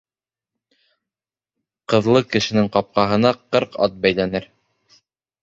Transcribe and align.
Ҡыҙлы 1.93 2.23
кешенең 2.31 2.71
ҡапҡаһына 2.77 3.35
ҡырҡ 3.43 3.79
ат 3.89 4.01
бәйләнер. 4.09 4.51